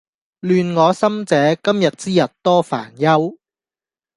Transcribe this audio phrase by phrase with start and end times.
[0.39, 3.37] 亂我心者，今日之日多煩憂